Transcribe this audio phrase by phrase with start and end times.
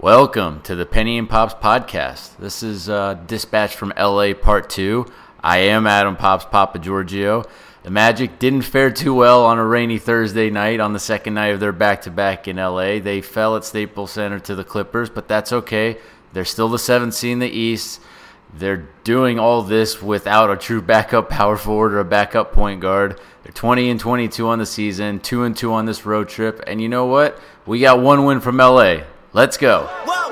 [0.00, 2.36] Welcome to the Penny and Pops podcast.
[2.36, 5.04] This is uh, Dispatch from LA Part 2.
[5.42, 7.42] I am Adam Pops Papa Giorgio.
[7.82, 11.48] The Magic didn't fare too well on a rainy Thursday night on the second night
[11.48, 13.00] of their back to back in LA.
[13.00, 15.98] They fell at Staples Center to the Clippers, but that's okay.
[16.32, 18.00] They're still the seventh seed in the East.
[18.54, 23.20] They're doing all this without a true backup power forward or a backup point guard.
[23.42, 26.62] They're 20 and 22 on the season, 2 and 2 on this road trip.
[26.68, 27.40] And you know what?
[27.66, 28.98] We got one win from LA.
[29.34, 29.84] Let's go.
[30.06, 30.27] Whoa,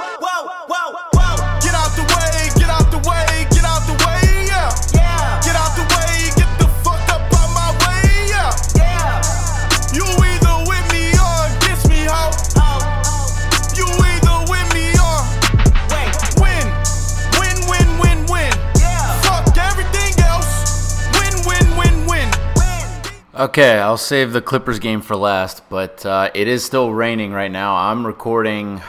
[23.39, 27.51] Okay, I'll save the Clippers game for last, but uh, it is still raining right
[27.51, 27.77] now.
[27.77, 28.81] I'm recording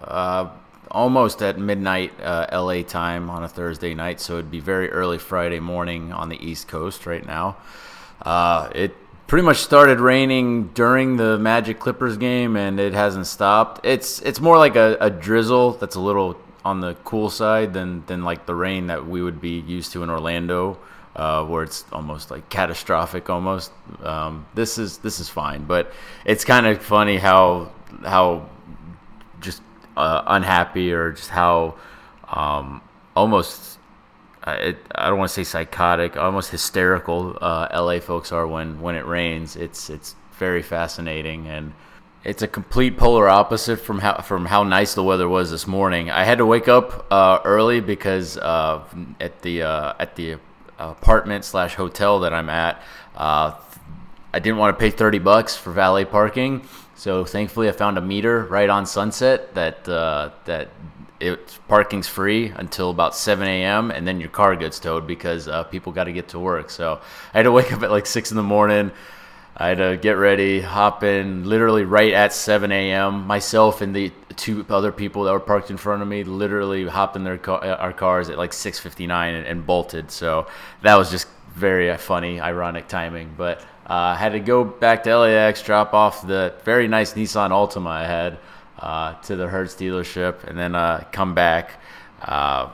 [0.00, 0.48] uh,
[0.92, 5.18] almost at midnight uh, LA time on a Thursday night, so it'd be very early
[5.18, 7.56] Friday morning on the East Coast right now.
[8.22, 8.94] Uh, it
[9.26, 13.84] pretty much started raining during the Magic Clippers game, and it hasn't stopped.
[13.84, 18.06] It's it's more like a, a drizzle that's a little on the cool side than
[18.06, 20.78] than like the rain that we would be used to in Orlando
[21.16, 23.72] uh, where it's almost like catastrophic almost.
[24.02, 25.92] Um, this is this is fine, but
[26.24, 27.72] it's kind of funny how
[28.04, 28.48] how
[29.40, 29.62] just
[29.96, 31.76] uh, unhappy or just how
[32.28, 32.82] um,
[33.16, 33.78] almost
[34.46, 38.94] it, I don't want to say psychotic, almost hysterical uh, LA folks are when when
[38.94, 39.56] it rains.
[39.56, 41.72] It's it's very fascinating and.
[42.24, 46.10] It's a complete polar opposite from how from how nice the weather was this morning.
[46.10, 48.82] I had to wake up uh, early because uh,
[49.20, 50.38] at the uh, at the
[50.78, 52.82] apartment slash hotel that I'm at,
[53.16, 53.54] uh,
[54.32, 56.66] I didn't want to pay thirty bucks for valet parking.
[56.94, 60.68] So thankfully, I found a meter right on Sunset that uh, that
[61.20, 63.90] it parking's free until about 7 a.m.
[63.90, 66.68] and then your car gets towed because uh, people got to get to work.
[66.70, 67.00] So
[67.32, 68.90] I had to wake up at like six in the morning.
[69.58, 73.26] I had to get ready, hop in literally right at 7 a.m.
[73.26, 77.16] Myself and the two other people that were parked in front of me literally hopped
[77.16, 80.10] in their car, our cars at like 6:59 and, and bolted.
[80.10, 80.46] So
[80.82, 83.34] that was just very uh, funny, ironic timing.
[83.36, 87.50] But uh, I had to go back to LAX, drop off the very nice Nissan
[87.50, 88.38] Altima I had
[88.78, 91.80] uh, to the Hertz dealership, and then uh, come back.
[92.20, 92.68] Uh,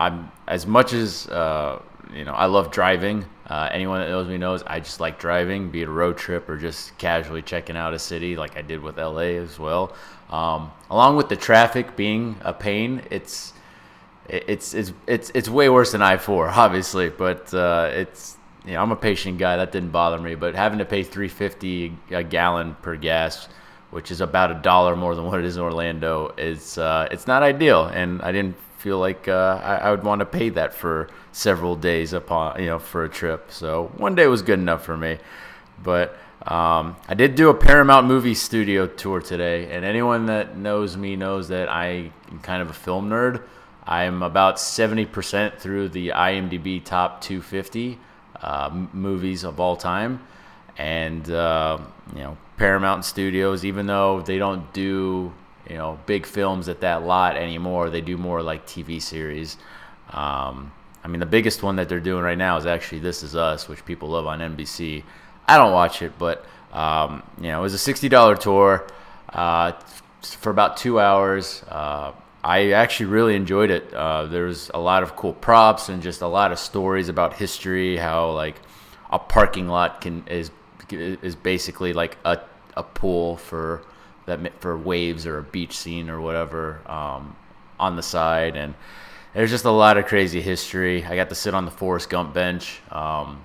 [0.00, 1.82] I'm as much as uh,
[2.14, 3.26] you know, I love driving.
[3.48, 6.48] Uh, anyone that knows me knows I just like driving, be it a road trip
[6.48, 9.94] or just casually checking out a city, like I did with LA as well.
[10.28, 13.54] Um, along with the traffic being a pain, it's
[14.28, 17.08] it's it's it's it's way worse than I four, obviously.
[17.08, 18.36] But uh, it's
[18.66, 19.56] you know I'm a patient guy.
[19.56, 20.34] That didn't bother me.
[20.34, 23.48] But having to pay three fifty a gallon per gas,
[23.90, 27.26] which is about a dollar more than what it is in Orlando, is uh, it's
[27.26, 27.86] not ideal.
[27.86, 31.76] And I didn't feel like uh, I, I would want to pay that for several
[31.76, 33.50] days upon you know for a trip.
[33.50, 35.18] So one day was good enough for me.
[35.82, 36.16] But
[36.46, 41.16] um, I did do a Paramount movie studio tour today, and anyone that knows me
[41.16, 43.42] knows that I am kind of a film nerd.
[43.88, 47.98] I'm about 70% through the IMDb top 250
[48.42, 50.20] uh, movies of all time.
[50.76, 51.78] And, uh,
[52.14, 55.32] you know, Paramount Studios, even though they don't do,
[55.68, 59.56] you know, big films at that lot anymore, they do more like TV series.
[60.10, 60.70] Um,
[61.08, 63.66] I mean, the biggest one that they're doing right now is actually This Is Us,
[63.66, 65.04] which people love on NBC.
[65.46, 68.86] I don't watch it, but, um, you know, it was a $60 tour
[69.32, 69.72] uh,
[70.20, 71.64] for about two hours.
[71.66, 72.12] Uh,
[72.44, 73.90] I actually really enjoyed it.
[73.94, 77.96] Uh, there's a lot of cool props and just a lot of stories about history.
[77.96, 78.56] How like
[79.10, 80.50] a parking lot can is
[80.90, 82.38] is basically like a,
[82.76, 83.82] a pool for
[84.26, 87.34] that for waves or a beach scene or whatever um,
[87.80, 88.74] on the side, and
[89.34, 91.04] there's just a lot of crazy history.
[91.04, 93.42] I got to sit on the Forrest Gump bench, um,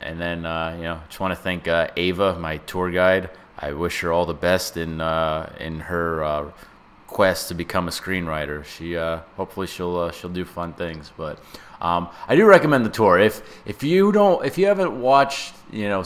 [0.00, 3.30] and then uh, you know just want to thank uh, Ava, my tour guide.
[3.58, 6.50] I wish her all the best in uh, in her uh,
[7.06, 8.64] quest to become a screenwriter.
[8.64, 11.12] She uh, hopefully she'll uh, she'll do fun things.
[11.16, 11.38] But
[11.80, 13.18] um, I do recommend the tour.
[13.18, 16.04] If if you don't if you haven't watched you know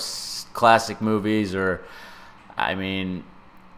[0.53, 1.85] classic movies or
[2.57, 3.25] I mean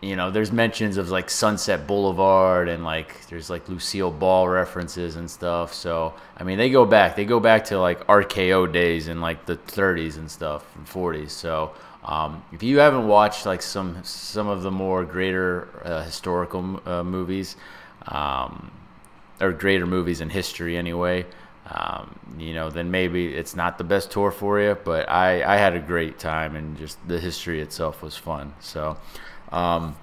[0.00, 5.17] you know there's mentions of like Sunset Boulevard and like there's like Lucille Ball references
[5.17, 5.75] and stuff.
[5.75, 9.47] So I mean they go back they go back to like RKO days in like
[9.47, 11.31] the 30s and stuff and 40s.
[11.31, 11.75] So
[12.05, 17.05] um, if you haven't watched like some some of the more greater uh, historical uh,
[17.05, 17.56] movies,
[18.06, 18.70] um,
[19.41, 21.26] or greater movies in history anyway,
[21.67, 24.76] um, you know, then maybe it's not the best tour for you.
[24.82, 28.55] But I, I had a great time, and just the history itself was fun.
[28.61, 28.97] So,
[29.52, 29.97] um,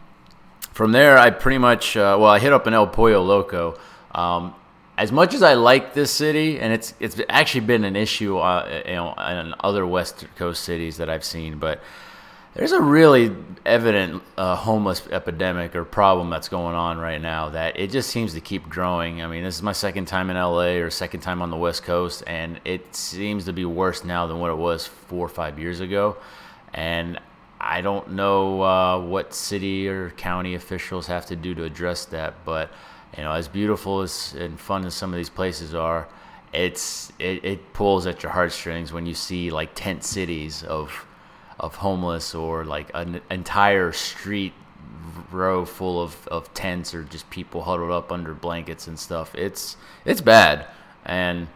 [0.71, 3.77] from there, I pretty much uh, well, I hit up an El Pollo Loco.
[4.13, 4.53] Um,
[4.97, 8.83] as much as I like this city, and it's it's actually been an issue, uh,
[8.85, 11.81] you know, in other West Coast cities that I've seen, but
[12.57, 13.35] there's a really
[13.67, 18.33] evident uh, homeless epidemic or problem that's going on right now that it just seems
[18.33, 19.21] to keep growing.
[19.21, 21.83] I mean, this is my second time in LA or second time on the West
[21.83, 25.59] Coast, and it seems to be worse now than what it was four or five
[25.59, 26.17] years ago.
[26.73, 27.19] And
[27.67, 32.33] I don't know uh, what city or county officials have to do to address that,
[32.45, 32.71] but
[33.17, 36.07] you know, as beautiful as and fun as some of these places are,
[36.53, 41.05] it's it, it pulls at your heartstrings when you see like tent cities of
[41.59, 44.53] of homeless or like an entire street
[45.29, 49.35] row full of, of tents or just people huddled up under blankets and stuff.
[49.35, 49.75] It's
[50.05, 50.67] it's bad,
[51.03, 51.47] and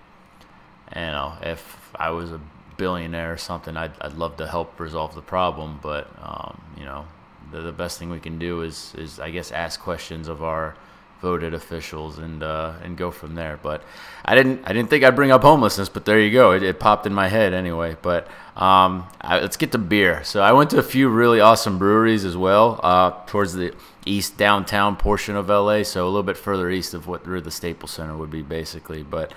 [0.94, 2.42] you know if I was a
[2.78, 5.80] billionaire or something, I'd, I'd love to help resolve the problem.
[5.82, 7.06] But um, you know,
[7.52, 10.76] the, the best thing we can do is is I guess ask questions of our
[11.22, 13.60] voted officials and uh, and go from there.
[13.62, 13.84] But
[14.26, 16.52] I didn't I didn't think I'd bring up homelessness, but there you go.
[16.52, 17.96] It, it popped in my head anyway.
[18.02, 20.24] But um, I, let's get to beer.
[20.24, 23.74] So I went to a few really awesome breweries as well uh, towards the
[24.06, 27.92] east downtown portion of LA, so a little bit further east of what the Staples
[27.92, 29.04] Center would be basically.
[29.04, 29.34] But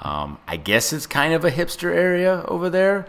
[0.00, 3.06] um, I guess it's kind of a hipster area over there.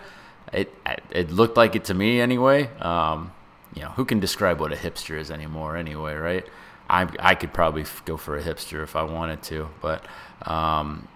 [0.52, 0.74] It
[1.12, 2.70] it looked like it to me anyway.
[2.80, 3.32] Um,
[3.76, 6.46] you know, who can describe what a hipster is anymore anyway, right?
[6.90, 10.06] I I could probably go for a hipster if I wanted to, but
[10.44, 11.08] um,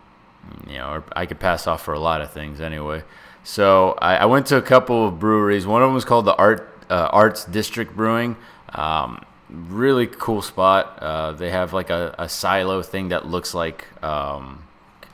[0.68, 3.04] you know, I could pass off for a lot of things anyway.
[3.44, 5.68] So I, I went to a couple of breweries.
[5.68, 8.38] One of them was called the Art uh, Arts District Brewing.
[8.69, 11.00] Um, really cool spot.
[11.02, 14.64] Uh, they have like a, a, silo thing that looks like um,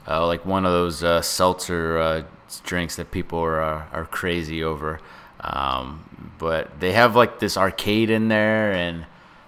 [0.09, 2.23] uh, like one of those uh, seltzer uh,
[2.63, 4.99] drinks that people are are crazy over.
[5.41, 9.05] Um, but they have like this arcade in there, and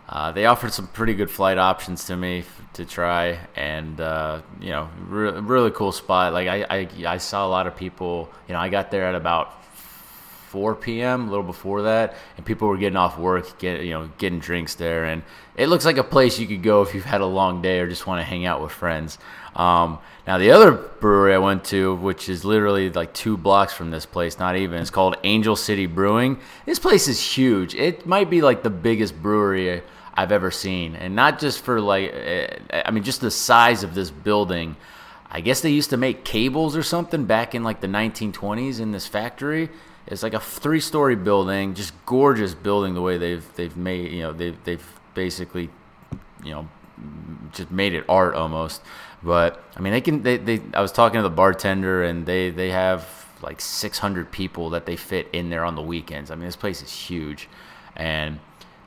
[0.08, 4.42] uh, they offered some pretty good flight options to me f- to try, and uh,
[4.60, 6.34] you know, re- really cool spot.
[6.34, 8.30] Like I, I, I saw a lot of people.
[8.48, 9.54] You know, I got there at about
[10.51, 11.27] 4 p.m.
[11.27, 14.75] a little before that, and people were getting off work, get you know, getting drinks
[14.75, 15.24] there, and
[15.56, 17.88] it looks like a place you could go if you've had a long day or
[17.88, 19.18] just want to hang out with friends.
[19.56, 23.92] Um, now the other brewery I went to, which is literally like two blocks from
[23.92, 26.38] this place, not even, it's called Angel City Brewing.
[26.65, 27.74] This place is huge.
[27.74, 29.81] It might be like the biggest brewery
[30.13, 33.95] I've ever seen, and not just for like, eh, I mean, just the size of
[33.95, 34.75] this building.
[35.33, 38.92] I guess they used to make cables or something back in like the 1920s in
[38.92, 39.69] this factory
[40.07, 42.94] it's like a three-story building, just gorgeous building.
[42.94, 45.69] The way they've they've made you know they've they've basically
[46.44, 46.68] you know
[47.53, 48.81] just made it art almost.
[49.24, 50.24] But I mean, they can.
[50.24, 53.07] They, they I was talking to the bartender, and they they have
[53.42, 56.31] like 600 people that they fit in there on the weekends.
[56.31, 57.47] I mean, this place is huge,
[57.95, 58.39] and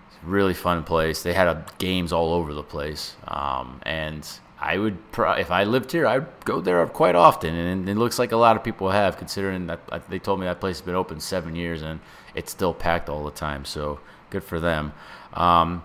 [0.08, 1.22] it's a really fun place.
[1.22, 4.28] They had a, games all over the place, um, and
[4.64, 8.32] I would, if I lived here, I'd go there quite often, and it looks like
[8.32, 10.94] a lot of people have, considering that uh, they told me that place has been
[10.94, 12.00] open seven years and
[12.34, 13.66] it's still packed all the time.
[13.66, 14.00] So
[14.31, 14.94] good for them.
[15.34, 15.82] Um,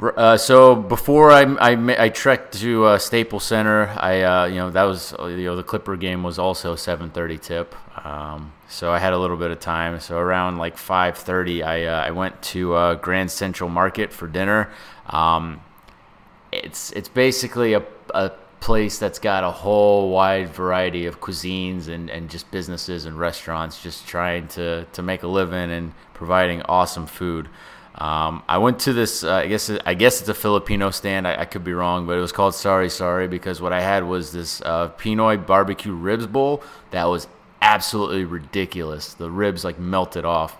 [0.00, 4.70] uh, so before I, I, I trekked to uh, Staples Center, I uh, you know
[4.70, 9.12] that was you know the Clipper game was also 7:30 tip, um, so I had
[9.12, 10.00] a little bit of time.
[10.00, 14.70] So around like 5:30, I uh, I went to uh, Grand Central Market for dinner.
[15.06, 15.60] Um,
[16.52, 17.82] it's it's basically a,
[18.14, 23.18] a place that's got a whole wide variety of cuisines and, and just businesses and
[23.18, 27.48] restaurants just trying to, to make a living and providing awesome food.
[27.94, 29.24] Um, I went to this.
[29.24, 31.26] Uh, I guess I guess it's a Filipino stand.
[31.26, 34.04] I, I, could be wrong, but it was called Sari Sari because what I had
[34.04, 37.26] was this uh, Pinoy barbecue ribs bowl that was
[37.60, 39.12] absolutely ridiculous.
[39.14, 40.56] The ribs like melted off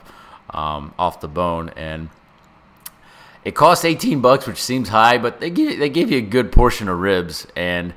[0.51, 2.11] um, off the bone, and
[3.45, 6.53] it costs 18 bucks, which seems high, but they give they gave you a good
[6.53, 7.95] portion of ribs, and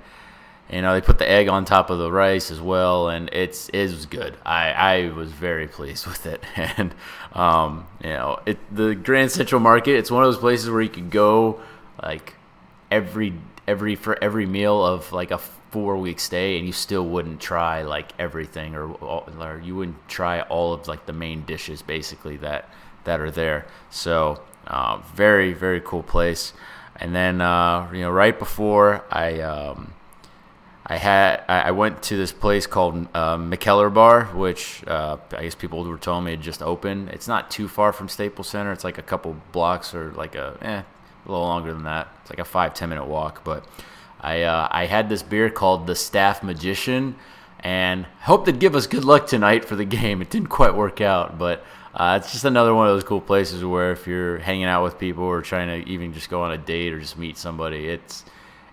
[0.70, 3.70] you know they put the egg on top of the rice as well, and it's
[3.70, 4.38] it was good.
[4.46, 6.94] I I was very pleased with it, and
[7.34, 9.98] um, you know it the Grand Central Market.
[9.98, 11.62] It's one of those places where you could go
[12.02, 12.36] like
[12.90, 13.34] every
[13.68, 15.40] every for every meal of like a
[15.74, 20.42] four week stay and you still wouldn't try like everything or, or you wouldn't try
[20.42, 22.70] all of like the main dishes basically that
[23.06, 26.54] that are there so uh, very very cool place.
[26.96, 29.94] And then uh, you know right before I um,
[30.86, 35.56] I had I went to this place called uh, Mikkeller Bar, which uh, I guess
[35.56, 37.10] people were telling me had just opened.
[37.10, 38.74] It's not too far from Staples Center.
[38.74, 40.82] It's like a couple blocks or like a eh,
[41.26, 42.10] a little longer than that.
[42.22, 43.46] It's like a five ten minute walk.
[43.46, 43.66] But
[44.20, 47.16] I uh, I had this beer called the Staff Magician,
[47.62, 50.22] and hoped it'd give us good luck tonight for the game.
[50.22, 51.64] It didn't quite work out, but
[51.96, 54.98] uh, it's just another one of those cool places where if you're hanging out with
[54.98, 58.26] people or trying to even just go on a date or just meet somebody, it's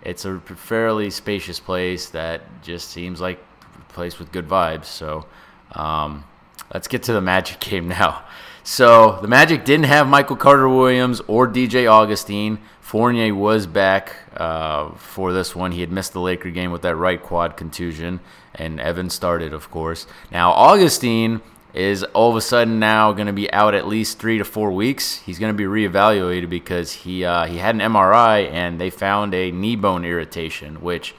[0.03, 3.39] it's a fairly spacious place that just seems like
[3.79, 4.87] a place with good vibes.
[4.87, 5.27] So
[5.73, 6.25] um,
[6.73, 8.25] let's get to the Magic game now.
[8.63, 12.59] So the Magic didn't have Michael Carter Williams or DJ Augustin.
[12.81, 15.73] Fournier was back uh, for this one.
[15.73, 18.21] He had missed the Laker game with that right quad contusion,
[18.55, 20.07] and Evan started, of course.
[20.33, 24.39] Now Augustin is all of a sudden now going to be out at least three
[24.39, 25.17] to four weeks.
[25.17, 29.35] He's going to be reevaluated because he uh, he had an MRI and they found
[29.35, 31.15] a knee bone irritation, which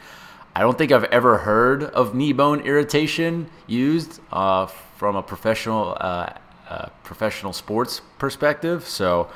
[0.56, 5.96] I don't think I've ever heard of knee bone irritation used uh, from a professional
[6.00, 6.34] uh,
[6.70, 8.88] uh professional sports perspective.
[8.88, 9.30] So.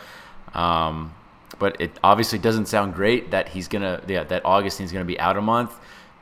[0.53, 1.13] Um,
[1.59, 5.37] but it obviously doesn't sound great that he's gonna yeah that Augustin's gonna be out
[5.37, 5.77] a month.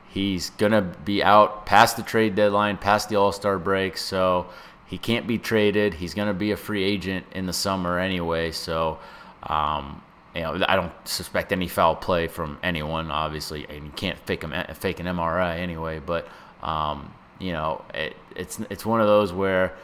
[0.08, 3.96] He's gonna be out past the trade deadline, past the All Star break.
[3.96, 4.46] So
[4.94, 5.92] he can't be traded.
[5.92, 8.52] He's going to be a free agent in the summer anyway.
[8.52, 9.00] So,
[9.42, 10.00] um,
[10.36, 14.44] you know, I don't suspect any foul play from anyone, obviously, and you can't fake
[14.44, 15.98] him fake an MRI anyway.
[15.98, 16.28] But
[16.62, 19.74] um, you know, it, it's it's one of those where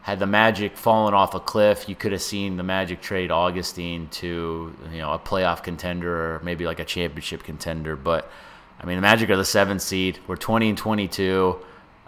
[0.00, 4.08] had the Magic fallen off a cliff, you could have seen the Magic trade Augustin
[4.08, 7.94] to you know a playoff contender or maybe like a championship contender.
[7.94, 8.30] But
[8.80, 10.18] I mean, the Magic are the seventh seed.
[10.26, 11.58] We're 20 and 22.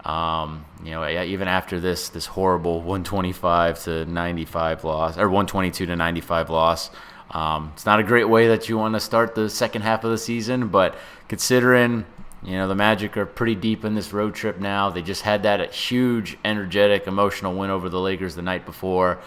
[0.04, 5.96] Um, you know, even after this this horrible 125 to 95 loss or 122 to
[5.96, 6.90] 95 loss,
[7.30, 10.10] um, it's not a great way that you want to start the second half of
[10.10, 10.68] the season.
[10.68, 10.96] But
[11.28, 12.06] considering
[12.42, 15.42] you know the Magic are pretty deep in this road trip now, they just had
[15.42, 19.18] that huge, energetic, emotional win over the Lakers the night before.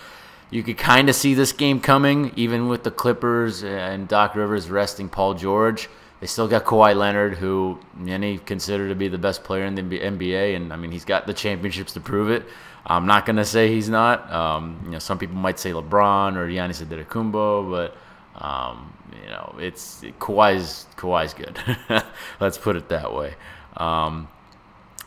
[0.50, 4.70] You could kind of see this game coming, even with the Clippers and Doc Rivers
[4.70, 5.90] resting Paul George.
[6.22, 9.82] They still got Kawhi Leonard, who many consider to be the best player in the
[9.82, 12.46] NBA, and I mean he's got the championships to prove it.
[12.86, 14.32] I'm not gonna say he's not.
[14.32, 17.98] Um, you know, some people might say LeBron or Giannis Antetokounmpo, but
[18.44, 21.60] um, you know, it's Kawhi's Kawhi's good.
[22.40, 23.34] Let's put it that way.
[23.76, 24.28] Um,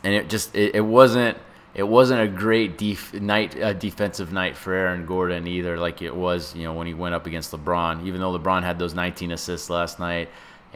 [0.03, 1.37] and it just it, it, wasn't
[1.73, 6.53] it wasn't a great def- night defensive night for Aaron Gordon either, like it was
[6.55, 8.05] you know when he went up against LeBron.
[8.05, 10.27] Even though LeBron had those 19 assists last night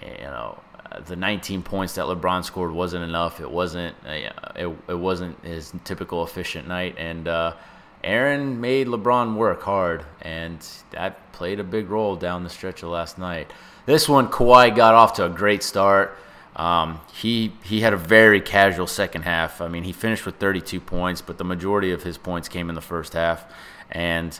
[0.01, 0.59] you know,
[1.05, 3.39] the 19 points that LeBron scored wasn't enough.
[3.39, 7.53] It wasn't uh, it, it wasn't his typical efficient night, and uh,
[8.03, 12.89] Aaron made LeBron work hard, and that played a big role down the stretch of
[12.89, 13.51] last night.
[13.85, 16.17] This one, Kawhi got off to a great start.
[16.55, 19.61] Um, he he had a very casual second half.
[19.61, 22.75] I mean, he finished with 32 points, but the majority of his points came in
[22.75, 23.45] the first half,
[23.91, 24.37] and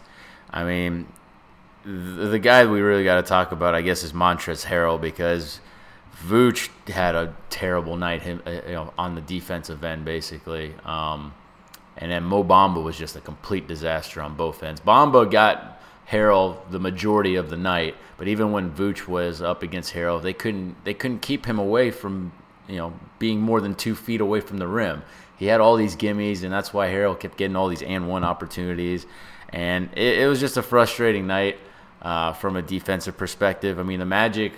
[0.50, 1.08] I mean,
[1.86, 5.60] the guy we really got to talk about, I guess, is Montrezl Harrell because
[6.26, 10.74] Vooch had a terrible night him, uh, you know, on the defensive end, basically.
[10.84, 11.34] Um,
[11.98, 14.82] and then Mo Bamba was just a complete disaster on both ends.
[14.82, 19.94] Bamba got Harrell the majority of the night, but even when Vooch was up against
[19.94, 22.32] Harrell, they couldn't they couldn't keep him away from
[22.68, 25.04] you know being more than two feet away from the rim.
[25.38, 28.26] He had all these gimmies, and that's why Harrell kept getting all these and one
[28.26, 29.06] opportunities.
[29.50, 31.58] And it, it was just a frustrating night
[32.02, 33.80] uh, from a defensive perspective.
[33.80, 34.54] I mean, the Magic,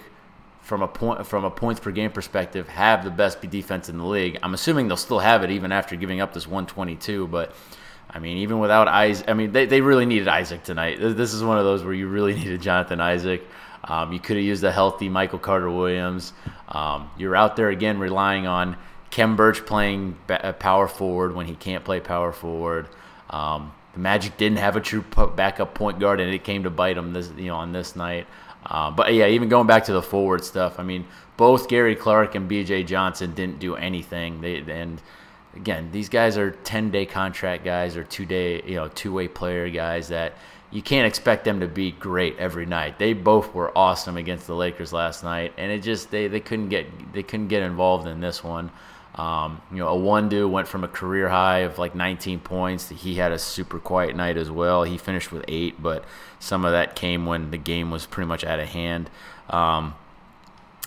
[0.61, 4.05] from a point from a points per game perspective, have the best defense in the
[4.05, 4.37] league.
[4.43, 7.27] I'm assuming they'll still have it even after giving up this 122.
[7.27, 7.53] But
[8.09, 10.99] I mean, even without Isaac, I mean, they, they really needed Isaac tonight.
[10.99, 13.43] This is one of those where you really needed Jonathan Isaac.
[13.83, 16.33] Um, you could have used a healthy Michael Carter Williams.
[16.67, 18.77] Um, you're out there again relying on
[19.09, 20.17] Khem Birch playing
[20.59, 22.87] power forward when he can't play power forward.
[23.29, 25.03] Um, the Magic didn't have a true
[25.35, 28.27] backup point guard, and it came to bite them this, you know, on this night.
[28.65, 31.05] Uh, but yeah, even going back to the forward stuff, I mean,
[31.37, 32.83] both Gary Clark and B.J.
[32.83, 34.41] Johnson didn't do anything.
[34.41, 35.01] They and
[35.55, 39.27] again, these guys are ten day contract guys or two day, you know, two way
[39.27, 40.33] player guys that
[40.71, 42.97] you can't expect them to be great every night.
[42.97, 46.69] They both were awesome against the Lakers last night, and it just they, they couldn't
[46.69, 48.71] get they couldn't get involved in this one.
[49.15, 52.89] Um, you know, Iwundu went from a career high of like 19 points.
[52.89, 54.83] He had a super quiet night as well.
[54.83, 56.05] He finished with eight, but
[56.39, 59.09] some of that came when the game was pretty much out of hand.
[59.49, 59.95] Um,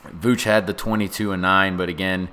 [0.06, 2.28] Vooch had the 22 and nine, but again,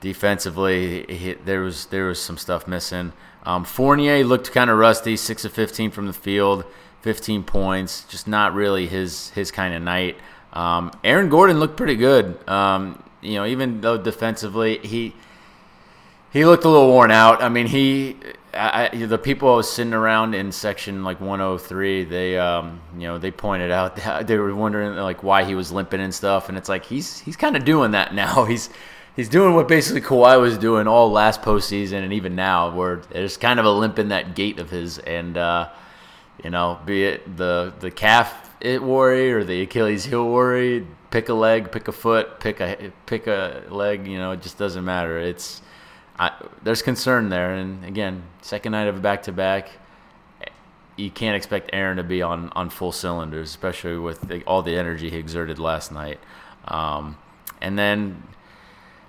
[0.00, 3.12] defensively, he, there was there was some stuff missing.
[3.44, 6.64] Um, Fournier looked kind of rusty, six of 15 from the field,
[7.02, 10.16] 15 points, just not really his his kind of night.
[10.52, 12.46] Um, Aaron Gordon looked pretty good.
[12.48, 15.14] Um, you know, even though defensively he
[16.32, 17.42] he looked a little worn out.
[17.42, 18.16] I mean, he,
[18.54, 23.18] I, the people I was sitting around in section like 103, they, um, you know,
[23.18, 26.56] they pointed out that they were wondering like why he was limping and stuff, and
[26.56, 28.44] it's like he's he's kind of doing that now.
[28.52, 28.70] He's
[29.14, 33.36] he's doing what basically Kawhi was doing all last postseason and even now, where there's
[33.36, 35.68] kind of a limp in that gait of his, and uh,
[36.42, 41.28] you know, be it the the calf it worry or the Achilles heel worry, pick
[41.28, 44.06] a leg, pick a foot, pick a pick a leg.
[44.06, 45.18] You know, it just doesn't matter.
[45.18, 45.60] It's
[46.18, 49.70] I, there's concern there, and again, second night of a back to back,
[50.96, 54.76] you can't expect Aaron to be on on full cylinders, especially with the, all the
[54.76, 56.20] energy he exerted last night.
[56.68, 57.16] Um,
[57.60, 58.22] and then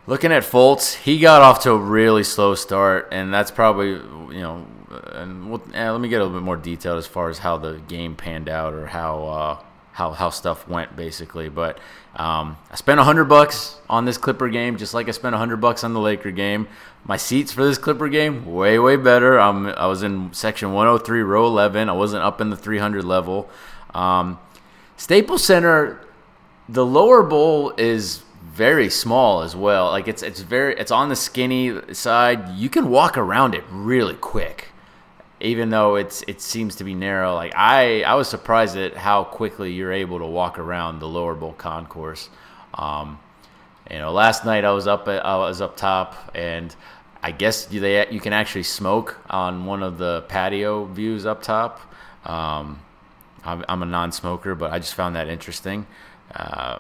[0.08, 4.42] looking at Fultz, he got off to a really slow start, and that's probably you
[4.42, 4.66] know.
[5.14, 7.58] And we'll, eh, let me get a little bit more detailed as far as how
[7.58, 11.50] the game panned out or how uh, how how stuff went basically.
[11.50, 11.80] But
[12.16, 15.38] um, I spent a hundred bucks on this Clipper game, just like I spent a
[15.38, 16.68] hundred bucks on the Laker game.
[17.06, 19.40] My seats for this Clipper game way way better.
[19.40, 21.90] Um, I was in section 103, row 11.
[21.90, 23.50] I wasn't up in the 300 level.
[23.94, 24.40] Um,
[24.98, 26.00] Staples Center,
[26.70, 29.88] the lower bowl is very small as well.
[29.88, 32.50] Like it's it's very it's on the skinny side.
[32.56, 34.70] You can walk around it really quick,
[35.44, 37.36] even though it's it seems to be narrow.
[37.36, 41.36] Like I I was surprised at how quickly you're able to walk around the lower
[41.36, 42.30] bowl concourse.
[42.74, 43.20] Um,
[43.92, 46.74] you know, last night I was up at, I was up top, and
[47.22, 51.82] I guess they you can actually smoke on one of the patio views up top.
[52.26, 52.80] Um,
[53.44, 55.86] I'm, I'm, a non-smoker, but I just found that interesting.
[56.34, 56.80] Uh,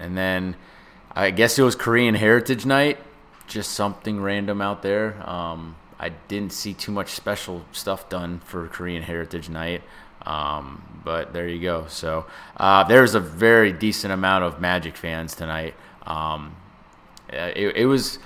[0.00, 0.56] and then
[1.12, 2.98] I guess it was Korean Heritage Night,
[3.46, 5.22] just something random out there.
[5.24, 9.82] Um, I didn't see too much special stuff done for Korean Heritage Night,
[10.26, 11.86] um, but there you go.
[11.86, 15.74] So uh, there's a very decent amount of Magic fans tonight.
[16.04, 16.56] Um,
[17.28, 18.18] it, it, was.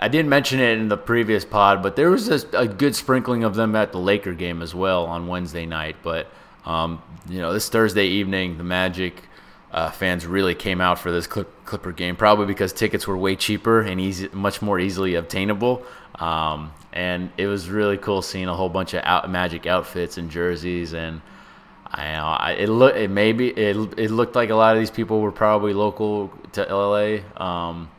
[0.00, 3.44] I didn't mention it in the previous pod, but there was a, a, good sprinkling
[3.44, 5.94] of them at the Laker game as well on Wednesday night.
[6.02, 6.26] But
[6.66, 9.22] um, you know, this Thursday evening, the Magic
[9.72, 13.80] uh, fans really came out for this Clipper game, probably because tickets were way cheaper
[13.80, 15.84] and easy, much more easily obtainable.
[16.16, 20.30] Um, and it was really cool seeing a whole bunch of out, Magic outfits and
[20.30, 21.20] jerseys, and
[21.86, 25.20] I know it looked it maybe it it looked like a lot of these people
[25.20, 27.18] were probably local to LA.
[27.36, 27.90] Um,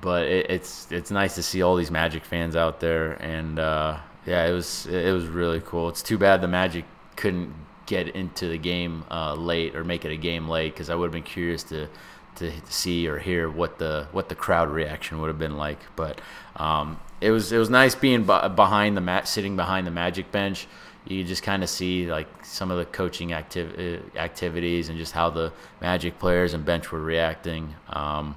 [0.00, 3.98] but it, it's it's nice to see all these Magic fans out there, and uh,
[4.26, 5.88] yeah, it was it was really cool.
[5.88, 6.84] It's too bad the Magic
[7.16, 7.54] couldn't
[7.86, 11.06] get into the game uh, late or make it a game late because I would
[11.06, 11.88] have been curious to
[12.36, 15.78] to see or hear what the what the crowd reaction would have been like.
[15.96, 16.20] But
[16.56, 20.66] um, it was it was nice being behind the mat, sitting behind the Magic bench.
[21.06, 25.12] You just kind of see like some of the coaching activ- uh, activities and just
[25.12, 27.74] how the Magic players and bench were reacting.
[27.90, 28.36] Um,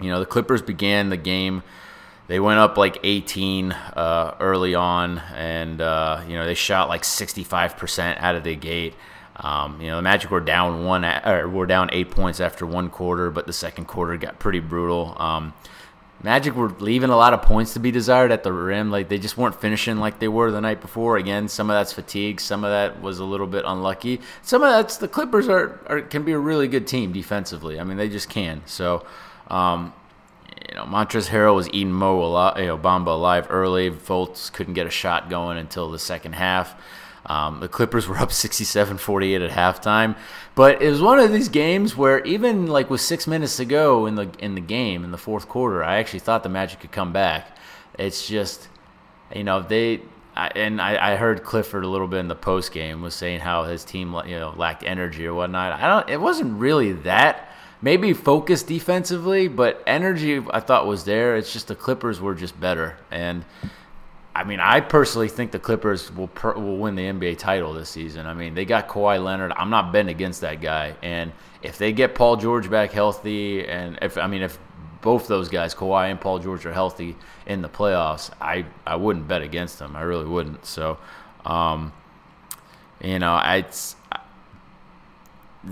[0.00, 1.62] you know, the Clippers began the game
[2.28, 7.02] they went up like 18 uh, early on, and uh, you know they shot like
[7.02, 8.94] 65% out of the gate.
[9.38, 12.88] Um, you know the Magic were down one, or were down eight points after one
[12.88, 15.14] quarter, but the second quarter got pretty brutal.
[15.18, 15.52] Um,
[16.22, 18.90] Magic were leaving a lot of points to be desired at the rim.
[18.90, 21.18] Like they just weren't finishing like they were the night before.
[21.18, 22.40] Again, some of that's fatigue.
[22.40, 24.20] Some of that was a little bit unlucky.
[24.42, 27.78] Some of that's the Clippers are, are can be a really good team defensively.
[27.78, 28.62] I mean, they just can.
[28.66, 29.06] So.
[29.48, 29.92] Um,
[30.68, 33.90] you know, Montrezl Harrell was eating Mo alive, you know, Bamba alive early.
[33.90, 36.74] Fultz couldn't get a shot going until the second half.
[37.26, 40.16] Um, the Clippers were up 67-48 at halftime,
[40.54, 44.06] but it was one of these games where even like with six minutes to go
[44.06, 46.92] in the in the game in the fourth quarter, I actually thought the Magic could
[46.92, 47.56] come back.
[47.98, 48.68] It's just,
[49.34, 50.02] you know, they
[50.36, 53.40] I, and I, I, heard Clifford a little bit in the post game was saying
[53.40, 55.80] how his team you know lacked energy or whatnot.
[55.80, 56.10] I don't.
[56.10, 61.36] It wasn't really that maybe focus defensively, but energy I thought was there.
[61.36, 63.46] It's just the Clippers were just better, and
[64.36, 67.88] I mean, I personally think the Clippers will per, will win the NBA title this
[67.88, 68.26] season.
[68.26, 69.50] I mean, they got Kawhi Leonard.
[69.56, 73.98] I'm not betting against that guy, and if they get Paul George back healthy, and
[74.02, 74.58] if I mean if
[75.00, 79.26] both those guys, Kawhi and Paul George, are healthy in the playoffs, I I wouldn't
[79.26, 79.96] bet against them.
[79.96, 80.66] I really wouldn't.
[80.66, 80.98] So.
[81.46, 81.92] Um,
[83.00, 83.94] you know, it's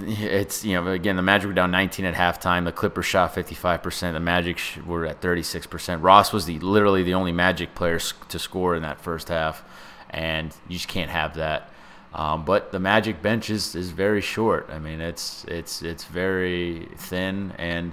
[0.01, 2.65] it's you know again the Magic were down 19 at halftime.
[2.65, 4.15] The Clippers shot 55 percent.
[4.15, 6.03] The Magic were at 36 percent.
[6.03, 9.65] Ross was the literally the only Magic player to score in that first half,
[10.11, 11.71] and you just can't have that.
[12.13, 14.69] Um, but the Magic bench is, is very short.
[14.71, 17.93] I mean it's it's it's very thin, and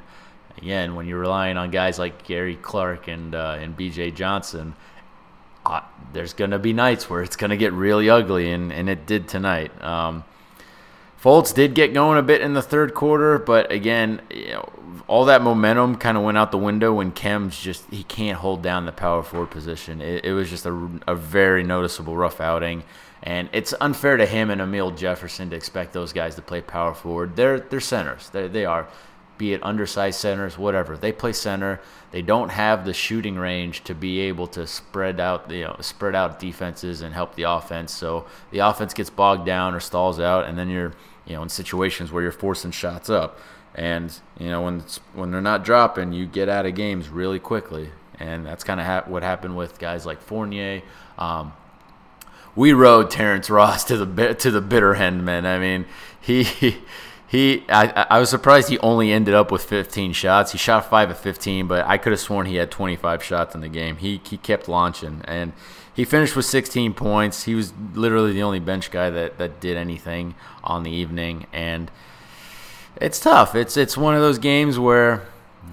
[0.57, 4.11] again when you're relying on guys like Gary Clark and uh, and B.J.
[4.11, 4.75] Johnson.
[5.63, 9.27] Uh, there's gonna be nights where it's gonna get really ugly, and, and it did
[9.27, 9.71] tonight.
[9.83, 10.23] Um,
[11.21, 14.69] Fultz did get going a bit in the third quarter, but again, you know,
[15.07, 18.63] all that momentum kind of went out the window when Khem's just he can't hold
[18.63, 20.01] down the power forward position.
[20.01, 22.83] It, it was just a, a, very noticeable rough outing,
[23.21, 26.93] and it's unfair to him and Amile Jefferson to expect those guys to play power
[26.93, 27.35] forward.
[27.35, 28.29] They're they're centers.
[28.29, 28.87] They they are.
[29.37, 30.97] be it undersized centers, whatever.
[30.97, 31.81] They play center.
[32.11, 36.15] They don't have the shooting range to be able to spread out, you know, spread
[36.15, 37.93] out defenses and help the offense.
[37.93, 40.93] So the offense gets bogged down or stalls out, and then you're,
[41.31, 43.39] you know, in situations where you're forcing shots up.
[43.73, 47.89] And you know when when they're not dropping, you get out of games really quickly,
[48.19, 50.81] and that's kind of ha- what happened with guys like Fournier.
[51.17, 51.53] Um,
[52.53, 55.45] we rode Terrence Ross to the to the bitter end, man.
[55.45, 55.85] I mean,
[56.19, 56.43] he
[57.31, 57.63] he.
[57.69, 60.51] I, I was surprised he only ended up with 15 shots.
[60.51, 63.61] He shot five of 15, but I could have sworn he had 25 shots in
[63.61, 63.95] the game.
[63.95, 65.53] He he kept launching, and
[65.93, 67.43] he finished with 16 points.
[67.43, 71.89] He was literally the only bench guy that that did anything on the evening, and
[72.97, 73.55] it's tough.
[73.55, 75.25] It's it's one of those games where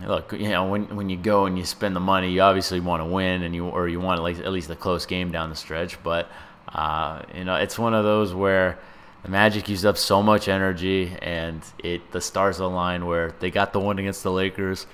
[0.07, 3.01] look, you know, when when you go and you spend the money, you obviously want
[3.01, 5.51] to win, and you or you want at least, at least a close game down
[5.51, 6.01] the stretch.
[6.05, 6.29] But
[6.73, 8.79] uh, you know, it's one of those where
[9.23, 13.73] the Magic used up so much energy, and it the stars align where they got
[13.73, 14.87] the one against the Lakers.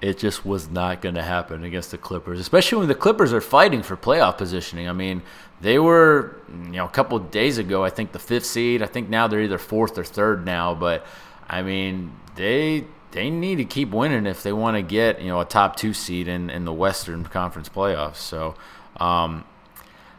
[0.00, 3.40] It just was not going to happen against the Clippers, especially when the Clippers are
[3.40, 4.88] fighting for playoff positioning.
[4.88, 5.22] I mean,
[5.60, 8.82] they were, you know, a couple days ago, I think the fifth seed.
[8.82, 11.06] I think now they're either fourth or third now, but
[11.48, 15.40] I mean, they they need to keep winning if they want to get you know
[15.40, 18.16] a top two seed in, in the Western Conference playoffs.
[18.16, 18.56] So
[18.98, 19.44] um,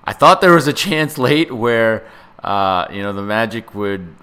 [0.04, 2.08] I thought there was a chance late where
[2.44, 4.16] uh, you know the Magic would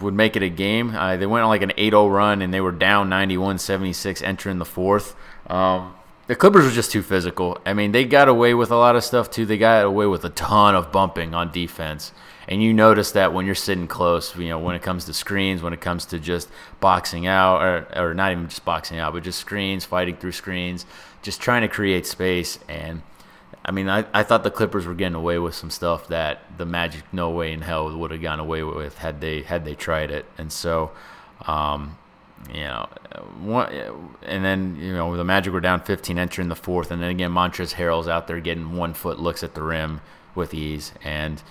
[0.00, 0.94] would make it a game.
[0.94, 4.64] Uh, they went on like an 8-0 run and they were down 91-76 entering the
[4.64, 5.14] fourth.
[5.46, 5.94] Um,
[6.26, 7.58] the Clippers were just too physical.
[7.66, 9.46] I mean, they got away with a lot of stuff too.
[9.46, 12.12] They got away with a ton of bumping on defense.
[12.46, 15.62] And you notice that when you're sitting close, you know, when it comes to screens,
[15.62, 16.48] when it comes to just
[16.80, 20.86] boxing out, or, or not even just boxing out, but just screens, fighting through screens,
[21.22, 22.58] just trying to create space.
[22.68, 23.02] And
[23.64, 26.64] I mean, I, I thought the Clippers were getting away with some stuff that the
[26.64, 30.10] Magic no way in hell would have gone away with had they had they tried
[30.10, 30.26] it.
[30.38, 30.92] And so,
[31.46, 31.98] um,
[32.48, 32.88] you know,
[33.40, 33.70] one,
[34.22, 37.32] and then you know the Magic were down 15 entering the fourth, and then again
[37.32, 40.00] Montrezl Harrell's out there getting one foot looks at the rim
[40.34, 41.42] with ease, and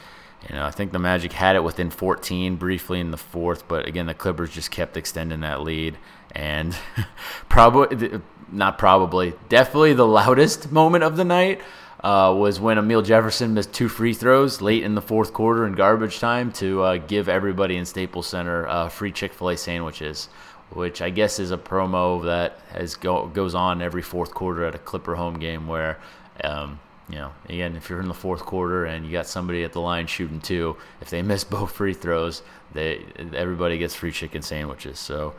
[0.47, 3.87] you know, I think the Magic had it within 14 briefly in the fourth, but
[3.87, 5.97] again, the Clippers just kept extending that lead.
[6.31, 6.77] And
[7.49, 11.61] probably, not probably, definitely the loudest moment of the night
[12.03, 15.73] uh, was when Amile Jefferson missed two free throws late in the fourth quarter in
[15.73, 20.29] garbage time to uh, give everybody in Staples Center uh, free Chick fil A sandwiches,
[20.71, 24.75] which I guess is a promo that has go, goes on every fourth quarter at
[24.75, 25.99] a Clipper home game where.
[26.43, 29.73] Um, you know, again, if you're in the fourth quarter and you got somebody at
[29.73, 34.43] the line shooting two, if they miss both free throws, they everybody gets free chicken
[34.43, 34.99] sandwiches.
[34.99, 35.33] So,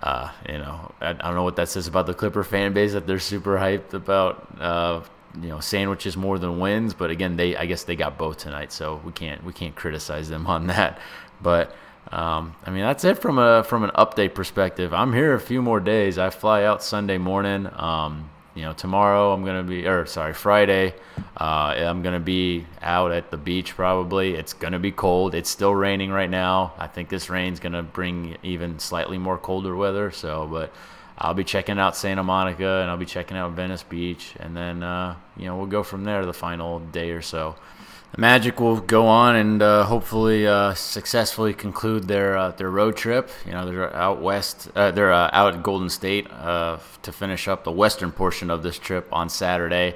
[0.00, 2.92] uh, you know, I, I, don't know what that says about the Clipper fan base
[2.92, 5.00] that they're super hyped about, uh,
[5.40, 6.94] you know, sandwiches more than wins.
[6.94, 10.28] But again, they I guess they got both tonight, so we can't we can't criticize
[10.28, 11.00] them on that.
[11.42, 11.74] But
[12.10, 14.92] um, I mean, that's it from a from an update perspective.
[14.92, 16.18] I'm here a few more days.
[16.18, 17.68] I fly out Sunday morning.
[17.72, 20.94] Um, you know, tomorrow I'm gonna be, or sorry, Friday,
[21.40, 23.76] uh, I'm gonna be out at the beach.
[23.76, 25.34] Probably it's gonna be cold.
[25.34, 26.74] It's still raining right now.
[26.78, 30.10] I think this rain's gonna bring even slightly more colder weather.
[30.10, 30.72] So, but
[31.20, 34.82] I'll be checking out Santa Monica and I'll be checking out Venice Beach, and then
[34.82, 37.56] uh, you know we'll go from there the final day or so
[38.12, 42.96] the Magic will go on and uh, hopefully uh, successfully conclude their uh, their road
[42.96, 43.30] trip.
[43.46, 44.68] You know, they're out west.
[44.74, 48.78] Uh, they're uh, out at Golden State to finish up the western portion of this
[48.78, 49.94] trip on Saturday.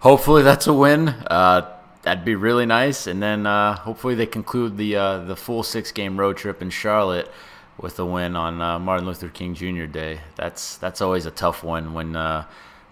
[0.00, 1.06] Hopefully, that's a win.
[1.26, 3.06] that'd be really nice.
[3.06, 7.30] And then hopefully they conclude the the full six game road trip in Charlotte
[7.78, 9.86] with a win on Martin Luther King Jr.
[9.86, 10.20] Day.
[10.36, 12.16] That's that's always a tough one when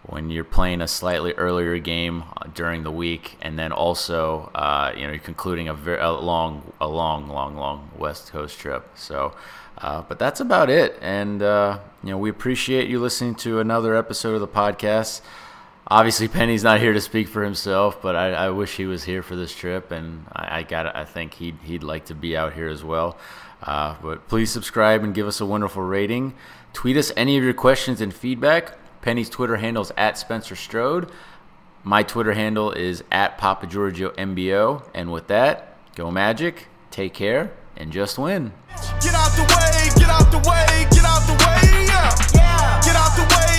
[0.06, 5.02] when you're playing a slightly earlier game during the week, and then also uh, you
[5.04, 8.86] know you're concluding a very a long, a long, long, long West Coast trip.
[8.94, 9.34] So,
[9.78, 10.98] uh, but that's about it.
[11.00, 15.22] And uh, you know we appreciate you listening to another episode of the podcast.
[15.86, 19.22] Obviously, Penny's not here to speak for himself, but I, I wish he was here
[19.22, 22.52] for this trip, and I, I got I think he'd he'd like to be out
[22.52, 23.16] here as well.
[23.64, 26.34] Uh, but please subscribe and give us a wonderful rating.
[26.72, 28.74] Tweet us any of your questions and feedback
[29.04, 31.10] Penny's Twitter handle is at Spencer Strode.
[31.82, 34.82] My Twitter handle is at Papa Giorgio MBO.
[34.94, 38.54] And with that, go Magic, take care, and just win.
[39.02, 42.16] Get out the way, get out the way, get out the way, yeah.
[42.32, 42.80] yeah.
[42.82, 43.53] Get out the way,